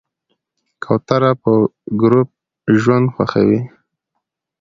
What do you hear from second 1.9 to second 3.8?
ګروپ ژوند خوښوي.